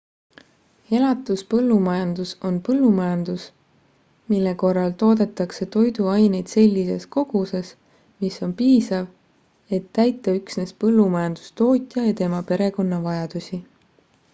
[0.99, 3.43] elatuspõllumajandus on põllumajandus
[4.33, 7.71] mille korral toodetakse toiduaineid sellises koguses
[8.25, 13.61] mis on piisav et täita üksnes põllumajandustootja ja tema perekonna vajadusi